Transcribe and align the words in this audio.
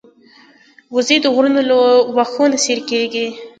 وزې 0.95 1.17
د 1.21 1.25
غرونو 1.33 1.61
له 1.69 1.75
واښو 2.15 2.45
نه 2.51 2.57
سیر 2.65 2.79
کېږي 2.89 3.25